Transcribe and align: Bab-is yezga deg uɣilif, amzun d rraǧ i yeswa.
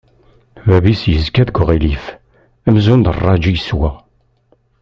Bab-is 0.67 1.01
yezga 1.11 1.43
deg 1.47 1.57
uɣilif, 1.61 2.05
amzun 2.67 3.01
d 3.05 3.07
rraǧ 3.17 3.43
i 3.49 3.53
yeswa. 3.53 3.91